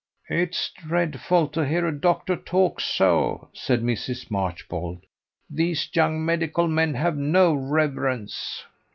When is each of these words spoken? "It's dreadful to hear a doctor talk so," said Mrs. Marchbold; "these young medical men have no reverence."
"It's 0.31 0.71
dreadful 0.75 1.49
to 1.49 1.63
hear 1.63 1.85
a 1.85 1.91
doctor 1.95 2.35
talk 2.35 2.79
so," 2.81 3.49
said 3.53 3.83
Mrs. 3.83 4.31
Marchbold; 4.31 5.05
"these 5.47 5.87
young 5.93 6.25
medical 6.25 6.67
men 6.67 6.95
have 6.95 7.15
no 7.15 7.53
reverence." 7.53 8.63